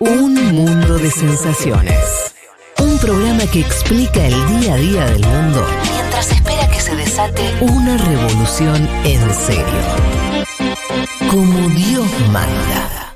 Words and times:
Un 0.00 0.32
mundo 0.54 0.96
de 0.96 1.10
sensaciones. 1.10 2.32
Un 2.78 2.98
programa 2.98 3.44
que 3.50 3.58
explica 3.58 4.24
el 4.24 4.60
día 4.60 4.74
a 4.74 4.76
día 4.76 5.04
del 5.06 5.26
mundo 5.26 5.66
mientras 5.92 6.30
espera 6.30 6.68
que 6.68 6.80
se 6.80 6.94
desate 6.94 7.42
una 7.60 7.96
revolución 7.96 8.88
en 9.04 9.34
serio. 9.34 9.64
Como 11.28 11.68
Dios 11.70 12.06
manda. 12.32 13.14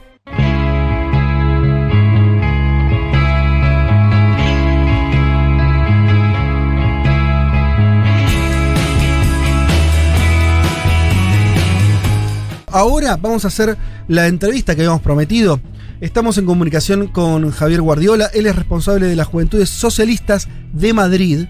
Ahora 12.73 13.17
vamos 13.17 13.45
a 13.45 13.49
hacer 13.49 13.77
la 14.09 14.27
entrevista 14.27 14.75
que 14.75 14.80
habíamos 14.80 15.03
prometido. 15.03 15.61
Estamos 16.03 16.37
en 16.37 16.46
comunicación 16.46 17.07
con 17.07 17.53
Javier 17.53 17.80
Guardiola. 17.80 18.29
Él 18.35 18.46
es 18.46 18.57
responsable 18.57 19.07
de 19.07 19.14
las 19.14 19.29
Juventudes 19.29 19.68
Socialistas 19.68 20.49
de 20.72 20.93
Madrid 20.93 21.46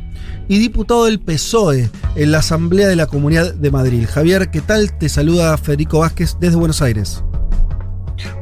y 0.46 0.58
diputado 0.58 1.06
del 1.06 1.20
PSOE 1.20 1.88
en 2.16 2.32
la 2.32 2.40
Asamblea 2.40 2.86
de 2.86 2.94
la 2.94 3.06
Comunidad 3.06 3.54
de 3.54 3.70
Madrid. 3.70 4.06
Javier, 4.06 4.50
¿qué 4.50 4.60
tal? 4.60 4.92
Te 4.98 5.08
saluda 5.08 5.56
Federico 5.56 6.00
Vázquez 6.00 6.36
desde 6.38 6.56
Buenos 6.56 6.82
Aires. 6.82 7.24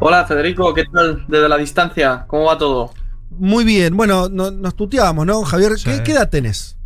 Hola 0.01 0.27
Federico, 0.27 0.75
¿qué 0.75 0.85
tal 0.93 1.25
desde 1.29 1.49
la 1.49 1.57
distancia? 1.57 2.25
¿Cómo 2.27 2.47
va 2.47 2.59
todo? 2.59 2.91
Muy 3.31 3.63
bien, 3.63 3.97
bueno, 3.97 4.29
nos 4.29 4.75
tuteábamos, 4.75 5.25
¿no? 5.27 5.43
Javier, 5.45 5.75
¿qué, 5.85 6.03
¿qué 6.03 6.11
edad 6.11 6.29
tenés? 6.29 6.77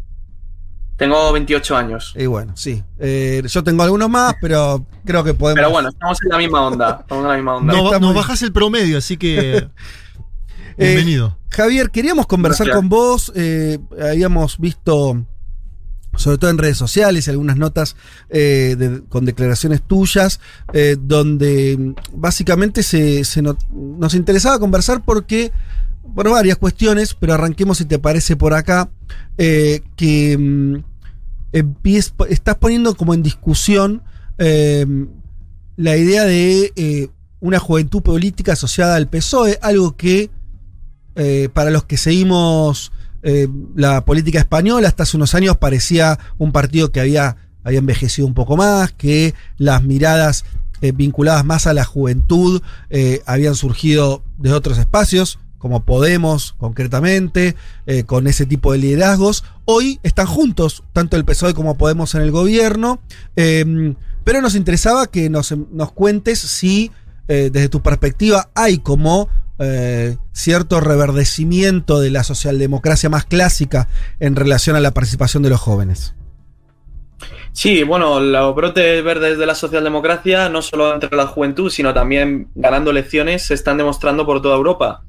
Tengo 0.97 1.33
28 1.33 1.77
años. 1.77 2.15
Y 2.17 2.27
bueno, 2.27 2.57
sí. 2.57 2.85
Eh, 2.99 3.43
yo 3.47 3.65
tengo 3.65 3.83
algunos 3.83 4.09
más, 4.09 4.35
pero 4.41 4.87
creo 5.05 5.25
que 5.25 5.35
podemos. 5.35 5.59
Pero 5.59 5.71
bueno, 5.71 5.89
estamos 5.89 6.19
en 6.23 6.29
la 6.29 6.39
misma 6.39 6.67
onda. 6.67 6.99
Estamos 7.01 7.25
en 7.25 7.29
la 7.31 7.35
misma 7.35 7.57
onda. 7.57 7.73
No, 7.73 7.99
nos 7.99 8.15
bajas 8.15 8.43
el 8.43 8.53
promedio, 8.53 8.99
así 8.99 9.17
que. 9.17 9.69
Bienvenido. 10.79 11.37
Eh, 11.41 11.47
Javier, 11.51 11.91
queríamos 11.91 12.27
conversar 12.27 12.71
con 12.71 12.89
vos. 12.89 13.33
Eh, 13.35 13.79
habíamos 14.01 14.59
visto, 14.59 15.25
sobre 16.17 16.39
todo 16.39 16.51
en 16.51 16.59
redes 16.59 16.77
sociales, 16.77 17.29
algunas 17.29 17.57
notas 17.57 17.97
con 19.09 19.25
declaraciones 19.25 19.83
tuyas, 19.83 20.41
donde 20.99 21.95
básicamente 22.13 22.83
se, 22.83 23.23
nos 23.43 24.15
interesaba 24.15 24.59
conversar 24.59 25.05
porque 25.05 25.53
bueno, 26.07 26.33
varias 26.33 26.59
cuestiones, 26.59 27.15
pero 27.15 27.35
arranquemos 27.35 27.79
si 27.79 27.85
te 27.85 27.99
parece 27.99 28.37
por 28.37 28.55
acá, 28.55 28.91
que 29.37 30.37
mm, 30.39 30.77
estás 32.29 32.57
poniendo 32.57 32.95
como 32.95 33.15
en 33.15 33.23
discusión 33.23 34.03
eh, 34.39 34.87
la 35.77 35.97
idea 35.97 36.25
de 36.25 36.73
eh, 36.77 37.09
una 37.41 37.59
juventud 37.59 38.03
política 38.03 38.53
asociada 38.53 38.97
al 38.97 39.09
PSOE, 39.09 39.59
algo 39.63 39.97
que 39.97 40.31
eh, 41.17 41.49
para 41.53 41.71
los 41.71 41.85
que 41.85 41.97
seguimos 41.97 42.93
la 43.75 44.05
política 44.05 44.39
española 44.39 44.89
hasta 44.89 45.05
hace 45.05 45.17
unos 45.17 45.35
años 45.35 45.57
parecía 45.57 46.19
un 46.37 46.53
partido 46.53 46.93
que 46.93 47.01
había, 47.01 47.37
había 47.63 47.79
envejecido 47.79 48.27
un 48.27 48.35
poco 48.35 48.57
más, 48.57 48.93
que 48.93 49.35
las 49.57 49.83
miradas 49.83 50.45
vinculadas 50.95 51.45
más 51.45 51.67
a 51.67 51.73
la 51.73 51.85
juventud 51.85 52.61
habían 53.25 53.55
surgido 53.55 54.23
de 54.37 54.53
otros 54.53 54.77
espacios 54.77 55.39
como 55.65 55.83
Podemos 55.83 56.55
concretamente, 56.59 57.57
eh, 57.87 58.05
con 58.05 58.27
ese 58.27 58.45
tipo 58.45 58.73
de 58.73 58.77
liderazgos. 58.77 59.45
Hoy 59.65 59.99
están 60.03 60.27
juntos, 60.27 60.85
tanto 60.93 61.17
el 61.17 61.25
PSOE 61.25 61.55
como 61.55 61.79
Podemos 61.79 62.15
en 62.15 62.21
el 62.21 62.31
gobierno, 62.33 63.01
em, 63.35 63.95
pero 64.25 64.43
nos 64.43 64.57
interesaba 64.57 65.07
que 65.07 65.31
nos, 65.31 65.55
nos 65.73 65.91
cuentes 65.93 66.39
si 66.39 66.91
eh, 67.29 67.49
desde 67.51 67.71
tu 67.71 67.81
perspectiva 67.81 68.51
hay 68.55 68.77
como 68.77 69.31
eh, 69.59 70.17
cierto 70.33 70.81
reverdecimiento 70.81 72.01
de 72.01 72.11
la 72.11 72.25
socialdemocracia 72.25 73.09
más 73.09 73.25
clásica 73.25 73.89
en 74.21 74.37
relación 74.37 74.77
a 74.77 74.81
la 74.81 74.93
participación 74.93 75.43
de 75.43 75.51
los 75.51 75.61
jóvenes. 75.61 76.15
Sí, 77.53 77.85
bueno, 77.85 78.19
los 78.19 78.55
brotes 78.57 79.05
verdes 79.05 79.39
de 79.39 79.47
la 79.47 79.55
socialdemocracia, 79.55 80.49
no 80.49 80.61
solo 80.61 80.93
entre 80.93 81.17
la 81.17 81.29
juventud, 81.29 81.71
sino 81.71 81.95
también 81.95 82.49
ganando 82.57 82.91
elecciones, 82.91 83.47
se 83.47 83.55
están 83.55 83.77
demostrando 83.77 84.27
por 84.27 84.43
toda 84.43 84.57
Europa. 84.57 85.05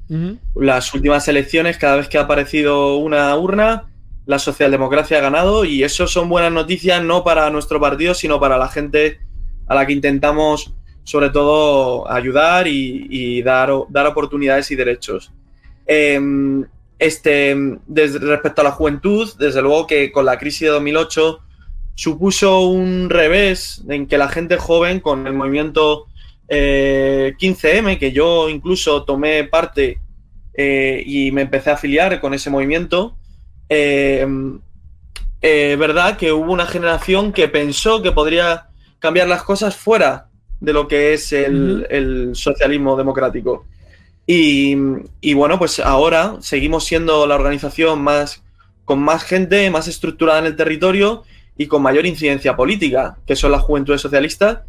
Las 0.54 0.94
últimas 0.94 1.26
elecciones, 1.26 1.76
cada 1.76 1.96
vez 1.96 2.08
que 2.08 2.18
ha 2.18 2.22
aparecido 2.22 2.98
una 2.98 3.36
urna, 3.36 3.90
la 4.26 4.38
socialdemocracia 4.38 5.18
ha 5.18 5.22
ganado 5.22 5.64
y 5.64 5.82
eso 5.82 6.06
son 6.06 6.28
buenas 6.28 6.52
noticias 6.52 7.02
no 7.02 7.24
para 7.24 7.50
nuestro 7.50 7.80
partido, 7.80 8.14
sino 8.14 8.38
para 8.38 8.58
la 8.58 8.68
gente 8.68 9.18
a 9.66 9.74
la 9.74 9.84
que 9.84 9.94
intentamos, 9.94 10.72
sobre 11.06 11.30
todo, 11.30 12.10
ayudar 12.10 12.66
y, 12.66 13.40
dar, 13.42 13.70
dar, 13.88 14.06
oportunidades 14.08 14.72
y 14.72 14.74
derechos. 14.76 15.30
Em, 15.86 16.66
este, 16.98 17.56
respecto 17.86 18.60
a 18.60 18.64
la 18.64 18.72
juventud, 18.72 19.32
desde 19.38 19.62
luego 19.62 19.86
que 19.86 20.10
con 20.10 20.24
la 20.24 20.36
crisis 20.36 20.62
de 20.62 20.68
2008 20.68 21.38
supuso 21.94 22.66
un 22.66 23.08
revés 23.08 23.84
en 23.88 24.08
que 24.08 24.18
la 24.18 24.28
gente 24.28 24.56
joven 24.56 24.98
con 24.98 25.28
el 25.28 25.32
movimiento 25.32 26.06
15M, 26.48 27.92
eh, 27.92 27.98
que 27.98 28.10
yo 28.10 28.48
incluso 28.48 29.04
tomé 29.04 29.44
parte 29.44 30.00
eh, 30.54 31.04
y 31.06 31.30
me 31.30 31.42
empecé 31.42 31.70
a 31.70 31.74
afiliar 31.74 32.20
con 32.20 32.34
ese 32.34 32.50
movimiento, 32.50 33.16
eh, 33.68 34.26
verdad 35.40 36.16
que 36.16 36.32
hubo 36.32 36.52
una 36.52 36.66
generación 36.66 37.32
que 37.32 37.46
pensó 37.46 38.02
que 38.02 38.10
podría 38.10 38.70
cambiar 38.98 39.28
las 39.28 39.44
cosas 39.44 39.76
fuera 39.76 40.26
de 40.60 40.72
lo 40.72 40.88
que 40.88 41.14
es 41.14 41.32
el, 41.32 42.30
socialismo 42.34 42.96
democrático. 42.96 43.66
Y, 44.26 44.76
y, 45.20 45.34
bueno, 45.34 45.58
pues 45.58 45.78
ahora 45.78 46.36
seguimos 46.40 46.84
siendo 46.84 47.26
la 47.26 47.36
organización 47.36 48.02
más 48.02 48.42
con 48.84 49.00
más 49.00 49.24
gente, 49.24 49.68
más 49.70 49.88
estructurada 49.88 50.38
en 50.38 50.46
el 50.46 50.56
territorio 50.56 51.24
y 51.58 51.66
con 51.66 51.82
mayor 51.82 52.06
incidencia 52.06 52.56
política, 52.56 53.18
que 53.26 53.36
son 53.36 53.52
las 53.52 53.62
juventudes 53.62 54.00
socialistas, 54.00 54.60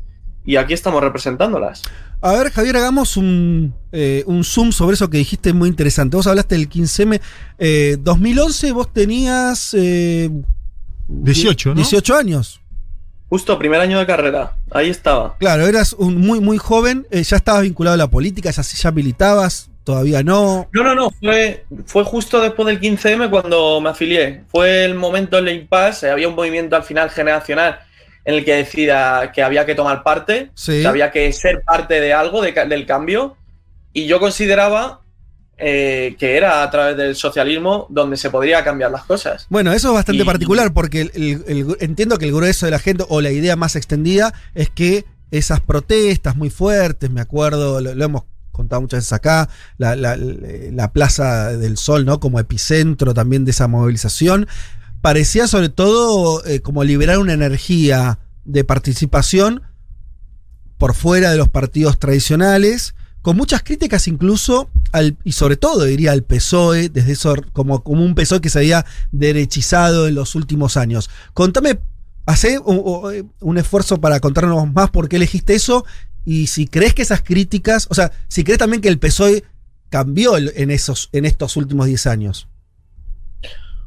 y 0.46 0.56
aquí 0.56 0.74
estamos 0.74 1.02
representándolas. 1.02 1.84
A 2.22 2.34
ver, 2.34 2.52
Javier, 2.52 2.78
hagamos 2.78 3.18
un, 3.18 3.74
eh, 3.92 4.24
un 4.26 4.44
zoom 4.44 4.72
sobre 4.72 4.96
eso 4.96 5.10
que 5.10 5.18
dijiste 5.18 5.54
muy 5.54 5.70
interesante. 5.70 6.16
Vos 6.16 6.26
hablaste 6.26 6.56
del 6.56 6.70
15M. 6.70 8.00
2011 8.00 8.68
eh, 8.68 8.72
vos 8.72 8.92
tenías... 8.92 9.76
18, 11.10 11.70
eh, 11.70 11.74
¿no? 11.74 11.76
18 11.76 12.16
años. 12.16 12.62
Justo, 13.30 13.60
primer 13.60 13.82
año 13.82 14.00
de 14.00 14.06
carrera. 14.06 14.56
Ahí 14.72 14.90
estaba. 14.90 15.38
Claro, 15.38 15.68
eras 15.68 15.94
un 15.94 16.20
muy, 16.22 16.40
muy 16.40 16.58
joven. 16.58 17.06
ya 17.12 17.38
estabas 17.38 17.64
vinculado 17.64 17.96
a 17.96 17.98
la 17.98 18.08
política, 18.08 18.52
ya, 18.52 18.62
ya 18.62 18.92
militabas. 18.92 19.70
Todavía 19.84 20.22
no. 20.22 20.68
No, 20.74 20.84
no, 20.84 20.96
no. 20.96 21.12
Fue, 21.12 21.66
fue 21.86 22.04
justo 22.04 22.42
después 22.42 22.68
del 22.68 22.80
15M 22.80 23.30
cuando 23.30 23.80
me 23.80 23.90
afilié. 23.90 24.44
Fue 24.50 24.84
el 24.84 24.96
momento 24.96 25.38
del 25.38 25.50
impasse. 25.50 26.10
Había 26.10 26.28
un 26.28 26.36
movimiento 26.36 26.76
al 26.76 26.84
final 26.84 27.10
generacional 27.10 27.80
en 28.28 28.36
el 28.36 28.44
que 28.44 28.56
decía 28.56 29.32
que 29.34 29.42
había 29.42 29.66
que 29.66 29.76
tomar 29.76 30.04
parte, 30.04 30.52
que 30.66 30.86
había 30.86 31.12
que 31.12 31.32
ser 31.32 31.62
parte 31.62 32.02
de 32.02 32.12
algo, 32.12 32.42
del 32.42 32.86
cambio. 32.86 33.38
Y 33.94 34.06
yo 34.06 34.20
consideraba 34.20 35.00
eh, 35.58 36.16
que 36.20 36.38
era 36.38 36.62
a 36.62 36.70
través 36.70 36.98
del 36.98 37.16
socialismo 37.16 37.88
donde 37.90 38.16
se 38.18 38.30
podría 38.30 38.64
cambiar 38.64 38.92
las 38.92 39.06
cosas. 39.06 39.48
Bueno, 39.50 39.74
eso 39.74 39.90
es 39.90 39.94
bastante 39.96 40.24
particular 40.24 40.74
porque 40.74 41.10
entiendo 41.80 42.18
que 42.18 42.26
el 42.26 42.34
grueso 42.34 42.68
de 42.68 42.72
la 42.72 42.80
gente 42.80 43.04
o 43.10 43.22
la 43.22 43.32
idea 43.32 43.56
más 43.56 43.76
extendida 43.76 44.34
es 44.54 44.70
que 44.70 45.06
esas 45.32 45.60
protestas 45.60 46.36
muy 46.36 46.50
fuertes, 46.50 47.10
me 47.10 47.22
acuerdo, 47.22 47.82
lo 47.82 48.06
hemos 48.06 48.24
contado 48.52 48.82
muchas 48.82 49.00
veces 49.00 49.14
acá, 49.14 49.50
la, 49.78 50.92
Plaza 50.94 51.58
del 51.58 51.78
Sol, 51.78 52.06
¿no? 52.06 52.20
Como 52.20 52.40
epicentro 52.40 53.14
también 53.14 53.46
de 53.46 53.52
esa 53.52 53.68
movilización. 53.68 54.48
Parecía 55.02 55.48
sobre 55.48 55.70
todo 55.70 56.46
eh, 56.46 56.60
como 56.60 56.84
liberar 56.84 57.20
una 57.20 57.34
energía 57.34 58.20
de 58.46 58.64
participación 58.64 59.64
por 60.78 60.94
fuera 60.94 61.32
de 61.32 61.38
los 61.38 61.50
partidos 61.50 62.00
tradicionales, 62.00 62.96
con 63.28 63.36
muchas 63.36 63.62
críticas 63.62 64.08
incluso 64.08 64.70
al, 64.94 65.18
y 65.26 65.34
sobre 65.34 65.58
todo 65.58 65.84
diría 65.84 66.14
al 66.14 66.24
PSOE, 66.24 66.88
desde 66.88 67.12
eso 67.12 67.36
como, 67.52 67.84
como 67.84 68.06
un 68.06 68.16
PSOE 68.16 68.40
que 68.40 68.48
se 68.48 68.60
había 68.60 68.86
derechizado 69.12 70.08
en 70.08 70.16
los 70.16 70.34
últimos 70.36 70.78
años. 70.78 71.10
Contame, 71.34 71.78
hace 72.26 72.58
un, 72.58 73.58
esfuerzo 73.58 74.00
para 74.00 74.22
contarnos 74.22 74.72
más 74.72 74.92
por 74.92 75.10
qué 75.10 75.18
elegiste 75.18 75.56
eso 75.56 75.86
y 76.24 76.48
si 76.48 76.68
crees 76.68 76.94
que 76.94 77.02
esas 77.02 77.22
críticas, 77.22 77.88
o 77.90 77.96
sea, 77.96 78.14
si 78.30 78.46
crees 78.46 78.60
también 78.60 78.82
que 78.82 78.88
el 78.88 78.98
PSOE 78.98 79.44
cambió 79.90 80.38
en, 80.38 80.72
esos, 80.72 81.10
en 81.12 81.26
estos 81.26 81.58
últimos 81.58 81.88
10 81.88 82.08
años. 82.08 82.48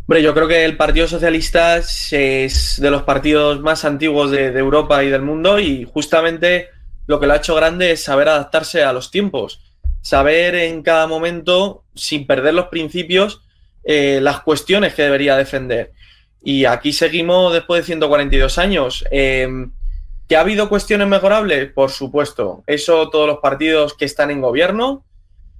Hombre, 0.02 0.22
yo 0.22 0.34
creo 0.34 0.48
que 0.48 0.66
el 0.66 0.76
Partido 0.76 1.08
Socialista 1.08 1.78
es 1.78 2.76
de 2.78 2.90
los 2.90 3.04
partidos 3.04 3.58
más 3.62 3.86
antiguos 3.86 4.32
de, 4.32 4.48
Europa 4.48 5.02
y 5.02 5.08
del 5.08 5.22
mundo 5.22 5.58
y 5.58 5.88
justamente 5.90 6.68
lo 7.06 7.20
que 7.20 7.26
lo 7.26 7.32
ha 7.32 7.36
hecho 7.36 7.54
grande 7.54 7.92
es 7.92 8.04
saber 8.04 8.28
adaptarse 8.28 8.82
a 8.82 8.92
los 8.92 9.10
tiempos, 9.10 9.60
saber 10.00 10.54
en 10.54 10.82
cada 10.82 11.06
momento, 11.06 11.84
sin 11.94 12.26
perder 12.26 12.54
los 12.54 12.68
principios, 12.68 13.42
eh, 13.84 14.20
las 14.22 14.40
cuestiones 14.40 14.94
que 14.94 15.02
debería 15.02 15.36
defender. 15.36 15.92
Y 16.42 16.64
aquí 16.64 16.92
seguimos 16.92 17.52
después 17.52 17.82
de 17.82 17.86
142 17.86 18.58
años. 18.58 19.04
Eh, 19.10 19.48
¿Que 20.28 20.36
ha 20.36 20.40
habido 20.40 20.68
cuestiones 20.68 21.08
mejorables? 21.08 21.72
Por 21.72 21.90
supuesto. 21.90 22.62
Eso 22.66 23.10
todos 23.10 23.26
los 23.26 23.38
partidos 23.38 23.94
que 23.94 24.04
están 24.04 24.30
en 24.30 24.40
gobierno 24.40 25.04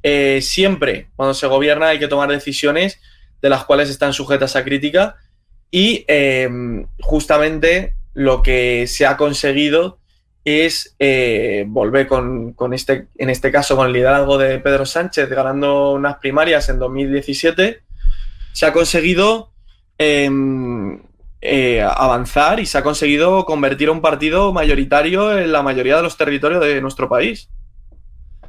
eh, 0.02 0.40
siempre 0.43 1.08
cuando 1.14 1.34
se 1.34 1.46
gobierna 1.46 1.88
hay 1.88 1.98
que 1.98 2.08
tomar 2.08 2.31
decisiones 2.31 3.00
de 3.43 3.50
las 3.50 3.64
cuales 3.64 3.90
están 3.90 4.14
sujetas 4.14 4.56
a 4.56 4.64
crítica 4.64 5.16
y 5.70 6.04
em, 6.08 6.86
justamente 7.00 7.94
lo 8.14 8.43
que 8.43 8.86
se 8.86 9.06
ha 9.06 9.16
conseguido 9.16 9.98
es 10.44 10.94
eh, 10.98 11.64
volver 11.69 12.06
con, 12.06 12.54
este, 12.72 13.08
en 13.19 13.31
este 13.31 13.52
caso, 13.52 13.76
con 13.76 13.87
el 13.87 13.92
liderazgo 13.92 14.38
de 14.38 14.58
Pedro 14.58 14.87
Sánchez 14.87 15.28
ganando 15.28 15.92
unas 15.92 16.16
primarias 16.16 16.69
en 16.69 16.78
2017, 16.78 17.82
se 18.52 18.66
ha 18.66 18.72
conseguido 18.72 19.52
em, 19.98 21.00
eh, 21.42 21.82
avanzar 21.82 22.60
y 22.60 22.66
se 22.66 22.78
ha 22.78 22.82
conseguido 22.82 23.44
convertir 23.44 23.88
a 23.88 23.92
un 23.92 24.00
partido 24.00 24.52
mayoritario 24.52 25.38
en 25.38 25.52
la 25.52 25.62
mayoría 25.62 25.96
de 25.96 26.02
los 26.02 26.16
territorios 26.16 26.62
de 26.62 26.81
nuestro 26.81 27.08
país. 27.08 27.48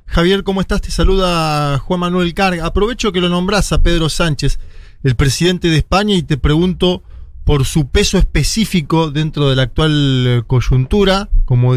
Javier, 0.05 0.43
¿cómo 0.43 0.59
estás? 0.59 0.81
Te 0.81 0.91
saluda 0.91 1.77
Juan 1.79 2.01
Manuel 2.01 2.33
Carga. 2.33 2.65
Aprovecho 2.65 3.13
que 3.13 3.21
lo 3.21 3.29
nombras 3.29 3.71
a 3.71 3.81
Pedro 3.81 4.09
Sánchez, 4.09 4.59
el 5.03 5.15
presidente 5.15 5.69
de 5.69 5.77
España, 5.77 6.15
y 6.15 6.23
te 6.23 6.37
pregunto 6.37 7.03
por 7.43 7.65
su 7.65 7.87
peso 7.87 8.17
específico 8.17 9.11
dentro 9.11 9.49
de 9.49 9.55
la 9.55 9.63
actual 9.63 10.25
eh, 10.27 10.43
coyuntura, 10.45 11.29
como, 11.45 11.75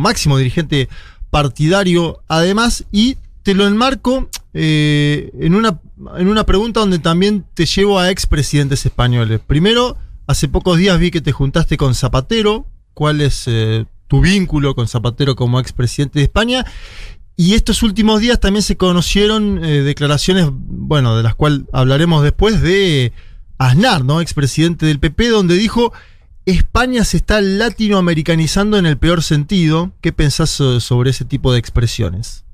máximo 0.00 0.38
dirigente 0.38 0.88
partidario, 1.30 2.22
además, 2.28 2.84
y 2.92 3.16
te 3.42 3.54
lo 3.54 3.66
enmarco 3.66 4.28
eh, 4.52 5.30
en, 5.40 5.54
una, 5.54 5.80
en 6.16 6.28
una 6.28 6.44
pregunta 6.44 6.80
donde 6.80 6.98
también 6.98 7.44
te 7.54 7.66
llevo 7.66 7.98
a 7.98 8.10
expresidentes 8.10 8.84
españoles. 8.84 9.40
Primero, 9.46 9.96
hace 10.26 10.48
pocos 10.48 10.78
días 10.78 10.98
vi 10.98 11.10
que 11.10 11.20
te 11.20 11.32
juntaste 11.32 11.76
con 11.76 11.94
Zapatero. 11.94 12.66
¿Cuál 12.92 13.20
es 13.20 13.44
eh, 13.46 13.84
tu 14.08 14.20
vínculo 14.20 14.74
con 14.74 14.88
Zapatero 14.88 15.36
como 15.36 15.60
expresidente 15.60 16.18
de 16.18 16.24
España? 16.24 16.66
Y 17.36 17.54
estos 17.54 17.82
últimos 17.82 18.20
días 18.20 18.40
también 18.40 18.62
se 18.62 18.78
conocieron 18.78 19.60
declaraciones, 19.60 20.48
bueno, 20.50 21.18
de 21.18 21.22
las 21.22 21.34
cuales 21.34 21.62
hablaremos 21.70 22.22
después, 22.22 22.62
de 22.62 23.12
Aznar, 23.58 24.04
¿no? 24.04 24.20
Expresidente 24.20 24.86
del 24.86 25.00
PP, 25.00 25.28
donde 25.28 25.54
dijo 25.54 25.92
España 26.46 27.04
se 27.04 27.16
está 27.16 27.40
latinoamericanizando 27.40 28.78
en 28.78 28.86
el 28.86 28.98
peor 28.98 29.22
sentido. 29.22 29.90
¿Qué 30.00 30.12
pensás 30.12 30.50
sobre 30.50 31.10
ese 31.10 31.24
tipo 31.24 31.52
de 31.52 31.58
expresiones? 31.58 32.44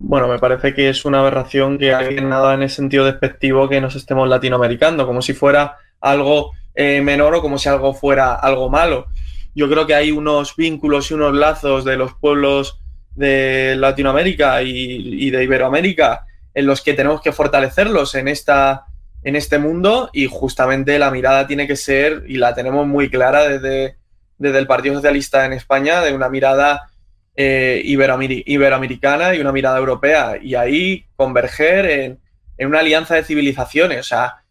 Bueno, 0.00 0.26
me 0.26 0.40
parece 0.40 0.74
que 0.74 0.88
es 0.88 1.04
una 1.04 1.20
aberración 1.20 1.78
que 1.78 1.94
alguien 1.94 2.28
nada 2.28 2.54
en 2.54 2.64
ese 2.64 2.76
sentido 2.76 3.04
despectivo 3.04 3.68
que 3.68 3.80
nos 3.80 3.94
estemos 3.94 4.28
latinoamericando, 4.28 5.06
como 5.06 5.22
si 5.22 5.34
fuera 5.34 5.76
algo 6.00 6.50
eh, 6.74 7.00
menor 7.00 7.36
o 7.36 7.42
como 7.42 7.58
si 7.58 7.68
algo 7.68 7.94
fuera 7.94 8.34
algo 8.34 8.68
malo. 8.68 9.06
Yo 9.54 9.68
creo 9.70 9.86
que 9.86 9.94
hay 9.94 10.10
unos 10.10 10.56
vínculos 10.56 11.10
y 11.10 11.14
unos 11.14 11.34
lazos 11.34 11.84
de 11.84 11.96
los 11.96 12.14
pueblos 12.14 12.80
de 13.14 13.76
Latinoamérica 13.76 14.62
y 14.62 15.30
de 15.30 15.44
Iberoamérica 15.44 16.26
en 16.54 16.66
los 16.66 16.82
que 16.82 16.94
tenemos 16.94 17.20
que 17.20 17.32
fortalecerlos 17.32 18.14
en 18.14 18.28
esta 18.28 18.86
en 19.24 19.36
este 19.36 19.58
mundo 19.58 20.10
y 20.12 20.26
justamente 20.26 20.98
la 20.98 21.10
mirada 21.10 21.46
tiene 21.46 21.66
que 21.66 21.76
ser, 21.76 22.24
y 22.26 22.36
la 22.36 22.54
tenemos 22.54 22.86
muy 22.86 23.08
clara 23.08 23.46
desde, 23.46 23.96
desde 24.38 24.58
el 24.58 24.66
Partido 24.66 24.96
Socialista 24.96 25.46
en 25.46 25.52
España, 25.52 26.00
de 26.00 26.12
una 26.12 26.28
mirada 26.28 26.90
eh, 27.36 27.80
iberoamericana 27.84 29.34
y 29.34 29.40
una 29.40 29.52
mirada 29.52 29.78
europea, 29.78 30.38
y 30.40 30.54
ahí 30.54 31.06
converger 31.16 31.86
en, 31.86 32.20
en, 32.58 32.68
una 32.68 32.80
alianza 32.80 33.14
de 33.14 33.24
civilizaciones. 33.24 34.00
O 34.00 34.02
sea, 34.02 34.42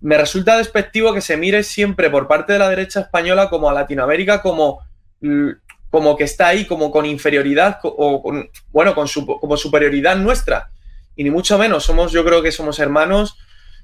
me 0.00 0.16
resulta 0.16 0.56
despectivo 0.56 1.12
que 1.12 1.20
se 1.20 1.36
mire 1.36 1.62
siempre 1.62 2.10
por 2.10 2.28
parte 2.28 2.52
de 2.52 2.58
la 2.58 2.68
derecha 2.68 3.00
española 3.00 3.48
como 3.48 3.68
a 3.68 3.74
Latinoamérica 3.74 4.42
como, 4.42 4.80
como 5.90 6.16
que 6.16 6.24
está 6.24 6.48
ahí 6.48 6.64
como 6.64 6.90
con 6.90 7.06
inferioridad 7.06 7.78
o 7.82 8.22
con, 8.22 8.50
bueno, 8.70 8.94
con 8.94 9.06
su, 9.08 9.26
como 9.26 9.56
superioridad 9.56 10.16
nuestra. 10.16 10.70
Y 11.14 11.24
ni 11.24 11.30
mucho 11.30 11.58
menos, 11.58 11.84
somos, 11.84 12.10
yo 12.12 12.24
creo 12.24 12.42
que 12.42 12.50
somos 12.50 12.78
hermanos 12.78 13.36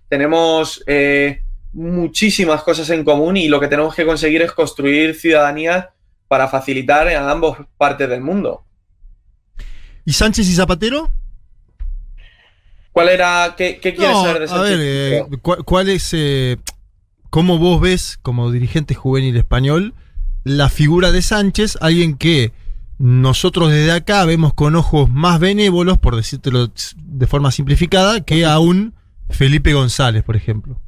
tenemos 0.09 0.83
eh, 0.87 1.43
muchísimas 1.73 2.63
cosas 2.63 2.91
en 2.91 3.05
común 3.05 3.37
y 3.37 3.49
lo 3.49 3.61
que 3.61 3.69
tenemos 3.69 3.95
que 3.95 4.07
conseguir 4.07 4.43
es 4.43 4.53
construir 4.53 5.15
ciudadanía 5.15 5.91
para 6.27 6.49
facilitar 6.49 7.09
a 7.09 7.31
ambos 7.31 7.59
partes 7.77 8.09
del 8.09 8.21
mundo. 8.21 8.65
¿Y 10.05 10.13
Sánchez 10.13 10.49
y 10.49 10.55
Zapatero? 10.55 11.11
¿Cuál 12.93 13.11
era? 13.11 13.55
¿Qué, 13.57 13.79
quieres 13.81 14.01
saber 14.01 14.41
de 14.41 14.49
Sánchez? 14.49 14.75
A 14.75 14.77
ver, 14.77 14.79
eh, 14.81 15.25
¿cuál, 15.43 15.89
es, 15.89 16.11
eh, 16.15 16.57
cómo 17.31 17.59
vos 17.59 17.81
ves 17.81 18.19
como 18.23 18.51
dirigente 18.51 18.95
juvenil 18.95 19.37
español 19.37 19.95
la 20.45 20.69
figura 20.69 21.13
de 21.13 21.23
Sánchez, 21.23 21.79
alguien 21.81 22.17
que 22.17 22.53
nosotros 22.99 23.71
desde 23.71 23.93
acá 23.93 24.25
vemos 24.25 24.55
con 24.55 24.75
ojos 24.75 25.09
más 25.11 25.39
benévolos, 25.39 25.99
por 25.99 26.17
decírtelo 26.17 26.71
de 26.97 27.27
forma 27.27 27.53
simplificada, 27.53 28.23
que 28.23 28.45
aún 28.45 28.95
Felipe 29.31 29.73
González, 29.73 30.23
por 30.23 30.37
ejemplo. 30.37 30.81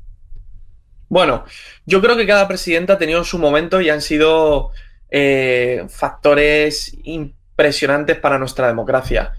Bueno, 1.09 1.45
yo 1.87 2.01
creo 2.01 2.17
que 2.17 2.27
cada 2.27 2.47
presidente 2.47 2.93
ha 2.93 2.99
tenido 2.99 3.25
su 3.25 3.39
momento 3.39 3.81
y 3.81 3.91
han 3.91 4.01
sido 4.01 4.71
eh, 5.11 5.85
factores 5.89 6.97
impresionantes 7.03 8.17
para 8.19 8.39
nuestra 8.39 8.69
democracia. 8.69 9.33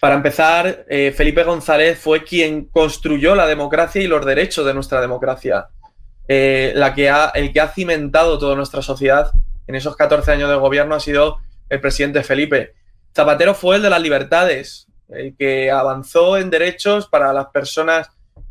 Para 0.00 0.14
empezar, 0.14 0.84
eh, 0.88 1.12
Felipe 1.16 1.42
González 1.44 1.98
fue 1.98 2.22
quien 2.22 2.66
construyó 2.66 3.34
la 3.34 3.46
democracia 3.46 4.02
y 4.02 4.06
los 4.06 4.24
derechos 4.24 4.66
de 4.66 4.74
nuestra 4.74 5.00
democracia. 5.00 5.68
Eh, 6.28 6.72
la 6.76 6.94
que 6.94 7.08
ha, 7.08 7.32
el 7.34 7.52
que 7.52 7.60
ha 7.60 7.68
cimentado 7.68 8.38
toda 8.38 8.54
nuestra 8.54 8.82
sociedad 8.82 9.30
en 9.66 9.74
esos 9.74 9.96
14 9.96 10.30
años 10.30 10.50
de 10.50 10.56
gobierno 10.56 10.94
ha 10.94 11.00
sido 11.00 11.38
el 11.70 11.80
presidente 11.80 12.22
Felipe. 12.22 12.74
Zapatero 13.16 13.54
fue 13.54 13.76
el 13.76 13.82
de 13.82 13.90
las 13.90 14.02
libertades, 14.02 14.86
el 15.08 15.34
que 15.36 15.70
avanzó 15.70 16.36
en 16.36 16.50
derechos 16.50 17.08
para 17.08 17.32
las 17.32 17.46
personas 17.46 18.10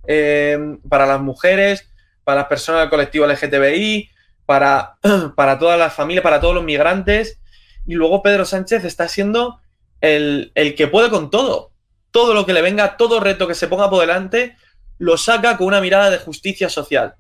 Em, 0.10 0.80
para 0.88 1.06
las 1.06 1.20
mujeres, 1.20 1.90
para 2.24 2.40
las 2.40 2.48
personas 2.48 2.82
del 2.82 2.90
colectivo 2.90 3.28
LGTBI, 3.28 4.10
para, 4.46 4.96
para 5.36 5.60
todas 5.60 5.78
las 5.78 5.94
familias, 5.94 6.24
para 6.24 6.40
todos 6.40 6.56
los 6.56 6.64
migrantes. 6.64 7.40
Y 7.86 7.94
luego 7.96 8.24
Pedro 8.24 8.46
Sánchez 8.46 8.86
está 8.86 9.10
siendo 9.10 9.60
el, 10.00 10.52
que 10.78 10.88
puede 10.88 11.10
con 11.10 11.30
todo. 11.30 11.72
Todo 12.12 12.34
lo 12.34 12.46
que 12.46 12.54
le 12.54 12.62
venga, 12.62 12.96
todo 12.96 13.20
reto 13.20 13.48
que 13.48 13.54
se 13.54 13.68
ponga 13.68 13.90
por 13.90 14.00
delante, 14.00 14.56
lo 14.98 15.18
saca 15.18 15.58
con 15.58 15.68
una 15.68 15.82
mirada 15.82 16.10
de 16.10 16.20
justicia 16.20 16.70
social. 16.70 17.16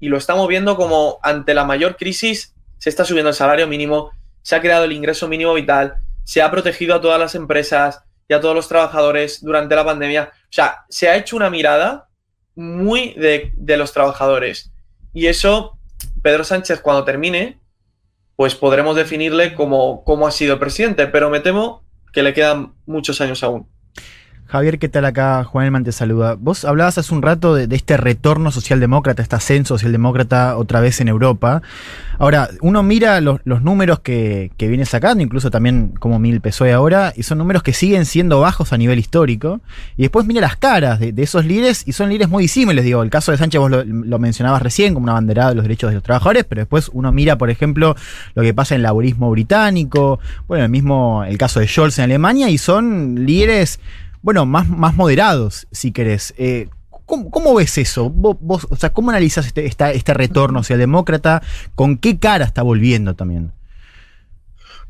Y 0.00 0.08
lo 0.08 0.18
estamos 0.18 0.48
viendo 0.48 0.76
como 0.76 1.20
ante 1.22 1.54
la 1.54 1.64
mayor 1.64 1.96
crisis 1.96 2.54
se 2.78 2.90
está 2.90 3.04
subiendo 3.04 3.30
el 3.30 3.34
salario 3.34 3.66
mínimo, 3.66 4.10
se 4.42 4.54
ha 4.54 4.60
creado 4.60 4.84
el 4.84 4.92
ingreso 4.92 5.28
mínimo 5.28 5.54
vital, 5.54 5.96
se 6.24 6.42
ha 6.42 6.50
protegido 6.50 6.94
a 6.94 7.00
todas 7.00 7.18
las 7.18 7.34
empresas 7.34 8.02
y 8.28 8.34
a 8.34 8.40
todos 8.40 8.54
los 8.54 8.68
trabajadores 8.68 9.42
durante 9.42 9.74
la 9.74 9.84
pandemia. 9.84 10.30
O 10.34 10.52
sea, 10.52 10.84
se 10.88 11.08
ha 11.08 11.16
hecho 11.16 11.36
una 11.36 11.48
mirada 11.48 12.05
muy 12.56 13.12
de, 13.14 13.76
los 13.76 13.92
trabajadores. 13.92 14.72
Y 15.12 15.26
eso, 15.26 15.78
Pedro 16.22 16.42
Sánchez, 16.42 16.80
cuando 16.80 17.04
termine, 17.04 17.60
pues 18.34 18.54
podremos 18.54 18.96
definirle 18.96 19.54
como, 19.54 20.02
como 20.04 20.26
ha 20.26 20.30
sido 20.32 20.58
presidente, 20.58 21.06
pero 21.06 21.30
me 21.30 21.40
temo 21.40 21.84
que 22.12 22.22
le 22.22 22.34
quedan 22.34 22.74
muchos 22.86 23.20
años 23.20 23.42
aún. 23.44 23.68
Javier, 24.48 24.78
¿qué 24.78 24.88
tal 24.88 25.04
acá? 25.04 25.42
Juan 25.42 25.66
Elman 25.66 25.82
te 25.82 25.90
saluda. 25.90 26.36
Vos 26.38 26.64
hablabas 26.64 26.96
hace 26.98 27.12
un 27.12 27.20
rato 27.20 27.56
de, 27.56 27.74
este 27.74 27.96
retorno 27.96 28.52
socialdemócrata, 28.52 29.20
este 29.20 29.34
ascenso 29.34 29.74
socialdemócrata 29.74 30.56
otra 30.56 30.80
vez 30.80 31.00
en 31.00 31.08
Europa. 31.08 31.62
Ahora, 32.18 32.50
uno 32.60 32.84
mira 32.84 33.20
los, 33.20 33.40
números 33.44 33.98
que, 33.98 34.52
viene 34.56 34.86
sacando, 34.86 35.24
incluso 35.24 35.50
también 35.50 35.94
como 35.98 36.20
Mil 36.20 36.40
PSOE 36.40 36.72
ahora, 36.72 37.12
y 37.16 37.24
son 37.24 37.38
números 37.38 37.64
que 37.64 37.72
siguen 37.72 38.06
siendo 38.06 38.38
bajos 38.38 38.72
a 38.72 38.78
nivel 38.78 39.00
histórico. 39.00 39.60
Y 39.96 40.02
después 40.02 40.26
mira 40.26 40.40
las 40.42 40.56
caras 40.56 41.00
de, 41.00 41.12
esos 41.16 41.44
líderes, 41.44 41.82
y 41.84 41.92
son 41.92 42.08
líderes 42.08 42.28
muy 42.28 42.44
disímiles. 42.44 42.84
Digo, 42.84 43.02
el 43.02 43.10
caso 43.10 43.32
de 43.32 43.38
Sánchez 43.38 43.60
vos 43.60 43.70
lo, 43.70 44.18
mencionabas 44.20 44.62
recién 44.62 44.94
como 44.94 45.04
una 45.04 45.14
banderada 45.14 45.50
de 45.50 45.56
los 45.56 45.64
derechos 45.64 45.90
de 45.90 45.94
los 45.94 46.04
trabajadores, 46.04 46.44
pero 46.44 46.60
después 46.60 46.88
uno 46.92 47.10
mira, 47.10 47.36
por 47.36 47.50
ejemplo, 47.50 47.96
lo 48.36 48.42
que 48.44 48.54
pasa 48.54 48.76
en 48.76 48.78
el 48.78 48.82
laborismo 48.84 49.28
británico, 49.28 50.20
bueno, 50.46 50.62
el 50.62 50.70
mismo, 50.70 51.24
el 51.24 51.36
caso 51.36 51.58
de 51.58 51.66
Scholz 51.66 51.98
en 51.98 52.04
Alemania, 52.04 52.48
y 52.48 52.58
son 52.58 53.26
líderes 53.26 53.80
bueno, 54.22 54.46
más, 54.46 54.68
más 54.68 54.94
moderados, 54.94 55.66
si 55.70 55.92
querés. 55.92 56.34
Eh, 56.36 56.68
¿cómo, 57.06 57.54
ves 57.54 57.78
eso? 57.78 58.10
¿Vos, 58.10 58.66
o 58.68 58.76
sea, 58.76 58.92
¿Cómo 58.92 59.10
analizas 59.10 59.46
este, 59.46 59.66
este 59.66 60.14
retorno 60.14 60.60
hacia 60.60 60.74
el 60.74 60.80
demócrata? 60.80 61.42
¿Con 61.74 61.98
qué 61.98 62.18
cara 62.18 62.44
está 62.44 62.62
volviendo 62.62 63.14
también? 63.14 63.52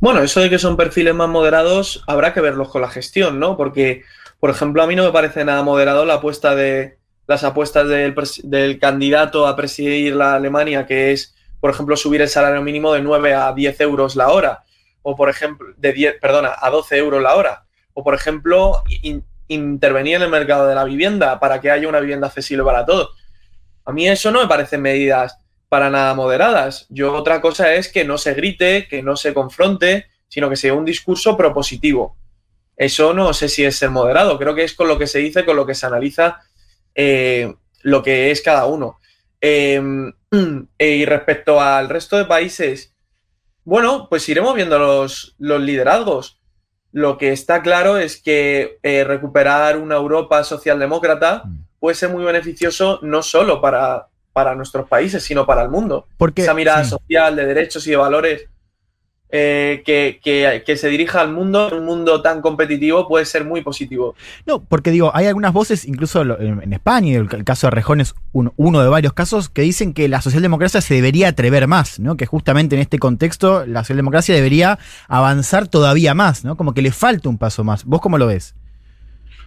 Bueno, 0.00 0.22
eso 0.22 0.40
de 0.40 0.50
que 0.50 0.58
son 0.58 0.76
perfiles 0.76 1.14
más 1.14 1.28
moderados 1.28 2.02
habrá 2.06 2.34
que 2.34 2.40
verlos 2.40 2.68
con 2.68 2.82
la 2.82 2.88
gestión, 2.88 3.38
¿no? 3.38 3.56
Porque, 3.56 4.02
por 4.40 4.50
ejemplo, 4.50 4.82
a 4.82 4.86
mí 4.86 4.94
no 4.94 5.04
me 5.04 5.12
parece 5.12 5.44
nada 5.44 5.62
moderado 5.62 6.04
la 6.04 6.14
apuesta 6.14 6.54
de 6.54 6.98
las 7.26 7.44
apuestas 7.44 7.88
del, 7.88 8.14
del 8.44 8.78
candidato 8.78 9.46
a 9.46 9.56
presidir 9.56 10.14
la 10.14 10.34
Alemania, 10.34 10.86
que 10.86 11.12
es, 11.12 11.34
por 11.60 11.70
ejemplo, 11.70 11.96
subir 11.96 12.22
el 12.22 12.28
salario 12.28 12.62
mínimo 12.62 12.92
de 12.92 13.02
9 13.02 13.34
a 13.34 13.52
10 13.52 13.80
euros 13.80 14.16
la 14.16 14.28
hora, 14.28 14.64
o 15.02 15.16
por 15.16 15.28
ejemplo, 15.28 15.68
de 15.76 15.92
10, 15.92 16.16
perdona, 16.20 16.54
a 16.60 16.70
12 16.70 16.96
euros 16.96 17.22
la 17.22 17.34
hora 17.34 17.65
o, 17.96 18.04
por 18.04 18.14
ejemplo, 18.14 18.82
intervenir 19.48 20.16
en 20.16 20.22
el 20.22 20.28
mercado 20.28 20.66
de 20.66 20.74
la 20.74 20.84
vivienda 20.84 21.40
para 21.40 21.62
que 21.62 21.70
haya 21.70 21.88
una 21.88 22.00
vivienda 22.00 22.26
accesible 22.26 22.62
para 22.62 22.84
todos. 22.84 23.16
A 23.86 23.92
mí 23.92 24.06
eso 24.06 24.30
no 24.30 24.42
me 24.42 24.48
parecen 24.48 24.82
medidas 24.82 25.38
para 25.70 25.88
nada 25.88 26.12
moderadas. 26.12 26.84
Yo 26.90 27.14
otra 27.14 27.40
cosa 27.40 27.72
es 27.72 27.90
que 27.90 28.04
no 28.04 28.18
se 28.18 28.34
grite, 28.34 28.86
que 28.86 29.02
no 29.02 29.16
se 29.16 29.32
confronte, 29.32 30.08
sino 30.28 30.50
que 30.50 30.56
sea 30.56 30.74
un 30.74 30.84
discurso 30.84 31.38
propositivo. 31.38 32.18
Eso 32.76 33.14
no 33.14 33.32
sé 33.32 33.48
si 33.48 33.64
es 33.64 33.76
ser 33.76 33.88
moderado, 33.88 34.38
creo 34.38 34.54
que 34.54 34.64
es 34.64 34.74
con 34.74 34.88
lo 34.88 34.98
que 34.98 35.06
se 35.06 35.20
dice, 35.20 35.46
con 35.46 35.56
lo 35.56 35.64
que 35.64 35.74
se 35.74 35.86
analiza 35.86 36.42
eh, 36.94 37.54
lo 37.80 38.02
que 38.02 38.30
es 38.30 38.42
cada 38.42 38.66
uno. 38.66 39.00
Em, 39.40 40.12
y 40.78 41.06
respecto 41.06 41.62
al 41.62 41.88
resto 41.88 42.18
de 42.18 42.26
países, 42.26 42.94
bueno, 43.64 44.06
pues 44.10 44.28
iremos 44.28 44.54
viendo 44.54 44.78
los, 44.78 45.34
los 45.38 45.62
liderazgos. 45.62 46.42
Lo 46.92 47.18
que 47.18 47.32
está 47.32 47.62
claro 47.62 47.98
es 47.98 48.20
que 48.20 48.78
eh, 48.82 49.04
recuperar 49.04 49.76
una 49.76 49.96
Europa 49.96 50.42
socialdemócrata 50.44 51.42
mm. 51.44 51.58
puede 51.78 51.94
ser 51.94 52.10
muy 52.10 52.24
beneficioso 52.24 52.98
no 53.02 53.22
solo 53.22 53.60
para, 53.60 54.08
para 54.32 54.54
nuestros 54.54 54.88
países, 54.88 55.22
sino 55.22 55.46
para 55.46 55.62
el 55.62 55.68
mundo. 55.68 56.06
Porque, 56.16 56.42
Esa 56.42 56.54
mirada 56.54 56.84
social 56.84 57.36
de 57.36 57.46
derechos 57.46 57.86
y 57.86 57.90
de 57.90 57.96
valores 57.96 58.48
eh, 59.28 59.82
que, 59.84 60.76
se 60.76 60.88
dirija 60.88 61.20
al 61.20 61.32
mundo, 61.32 61.68
un 61.72 61.84
mundo 61.84 62.22
tan 62.22 62.40
competitivo, 62.40 63.08
puede 63.08 63.24
ser 63.24 63.44
muy 63.44 63.60
positivo. 63.60 64.14
No, 64.46 64.62
porque 64.62 64.90
digo, 64.90 65.10
hay 65.14 65.26
algunas 65.26 65.52
voces, 65.52 65.84
incluso 65.84 66.22
en, 66.22 66.72
España, 66.72 67.12
y 67.12 67.14
el, 67.14 67.44
caso 67.44 67.66
de 67.66 67.72
Rejón 67.72 68.00
es 68.00 68.14
uno 68.32 68.82
de 68.82 68.88
varios 68.88 69.12
casos, 69.14 69.48
que 69.48 69.62
dicen 69.62 69.94
que 69.94 70.08
la 70.08 70.20
socialdemocracia 70.22 70.80
se 70.80 70.94
debería 70.94 71.28
atrever 71.28 71.66
más, 71.66 71.98
¿no? 71.98 72.16
Que 72.16 72.26
justamente 72.26 72.76
en 72.76 72.82
este 72.82 72.98
contexto 72.98 73.66
la 73.66 73.80
socialdemocracia 73.80 74.34
debería 74.34 74.78
avanzar 75.08 75.66
todavía 75.66 76.14
más, 76.14 76.44
¿no? 76.44 76.56
Como 76.56 76.72
que 76.72 76.82
le 76.82 76.92
falta 76.92 77.28
un 77.28 77.38
paso 77.38 77.64
más. 77.64 77.84
¿Vos 77.84 78.00
cómo 78.00 78.18
lo 78.18 78.26
ves? 78.26 78.54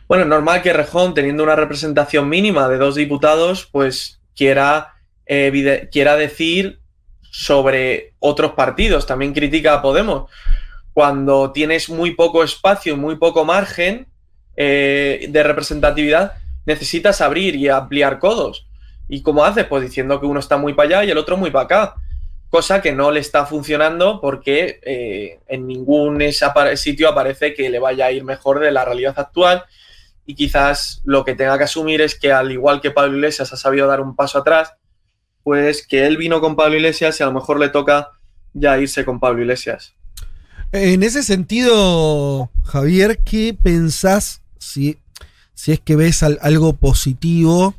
Bueno, 0.10 0.26
normal 0.26 0.62
que 0.62 0.74
Rejón, 0.74 1.14
teniendo 1.14 1.44
una 1.44 1.56
representación 1.56 2.28
mínima 2.28 2.68
de 2.68 2.78
dos 2.78 2.96
diputados, 2.96 3.70
pues 3.72 4.20
quiera, 4.36 4.96
eh, 5.26 5.88
quiera 5.92 6.16
decir 6.16 6.79
sobre 7.32 8.14
otros 8.20 8.54
partidos. 8.54 9.06
También 9.06 9.34
critica 9.34 9.76
a 9.76 9.82
Podemos. 9.82 10.30
Cuando 10.94 11.52
tienes 11.52 11.90
muy 11.90 12.12
poco 12.16 12.44
espacio 12.44 12.98
muy 12.98 13.16
poco 13.16 13.46
margen 13.46 14.08
eh, 14.56 15.28
de 15.30 15.44
representatividad, 15.44 16.34
necesitas 16.66 17.22
abrir 17.22 17.56
y 17.56 17.70
ampliar 17.70 18.20
codos. 18.20 18.68
¿Y 19.08 19.22
cómo 19.22 19.44
haces? 19.44 19.66
Pues 19.66 19.84
diciendo 19.84 20.20
que 20.20 20.26
uno 20.26 20.40
está 20.40 20.58
muy 20.58 20.74
para 20.74 21.00
allá 21.00 21.06
y 21.06 21.12
el 21.12 21.18
otro 21.18 21.38
muy 21.38 21.52
para 21.52 21.66
acá. 21.66 21.96
Cosa 22.50 22.82
que 22.82 22.92
no 22.92 23.12
le 23.12 23.20
está 23.20 23.46
funcionando 23.46 24.20
porque 24.22 24.80
eh, 24.84 25.40
en 25.48 25.68
ningún 25.68 26.22
sitio 26.76 27.10
aparece 27.10 27.54
que 27.54 27.70
le 27.70 27.80
vaya 27.80 28.08
a 28.08 28.12
ir 28.12 28.24
mejor 28.24 28.60
de 28.60 28.72
la 28.72 28.86
realidad 28.86 29.14
actual. 29.18 29.64
Y 30.26 30.36
quizás 30.36 31.02
lo 31.06 31.26
que 31.26 31.34
tenga 31.34 31.58
que 31.58 31.64
asumir 31.64 32.02
es 32.02 32.20
que, 32.20 32.32
al 32.32 32.52
igual 32.52 32.82
que 32.82 32.92
Pablo 32.92 33.18
Iglesias 33.18 33.52
ha 33.52 33.58
sabido 33.58 33.88
dar 33.88 34.00
un 34.00 34.16
paso 34.16 34.38
atrás, 34.38 34.76
pues 35.44 35.86
que 35.86 36.06
él 36.06 36.18
vino 36.18 36.42
con 36.42 36.56
Pablo 36.56 36.76
Iglesias 36.76 37.20
y 37.20 37.24
a 37.24 37.28
lo 37.28 37.34
mejor 37.34 37.60
le 37.60 37.70
toca 37.70 38.10
ya 38.54 38.78
irse 38.80 39.06
con 39.06 39.20
Pablo 39.20 39.42
Iglesias. 39.42 39.94
En 40.72 41.02
ese 41.02 41.24
sentido, 41.24 42.52
Javier, 42.64 43.20
¿qué 43.20 43.58
pensás 43.60 44.42
si, 44.60 44.98
si 45.56 45.72
es 45.72 45.80
que 45.80 45.96
ves 45.96 46.22
algo 46.22 46.74
positivo 46.74 47.74